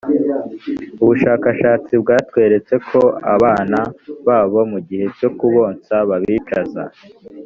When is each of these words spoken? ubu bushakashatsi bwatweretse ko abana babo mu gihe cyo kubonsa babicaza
ubu 1.01 1.11
bushakashatsi 1.11 1.93
bwatweretse 2.01 2.73
ko 2.89 2.99
abana 3.33 3.79
babo 4.27 4.59
mu 4.71 4.79
gihe 4.87 5.05
cyo 5.17 5.29
kubonsa 5.37 5.93
babicaza 6.09 6.83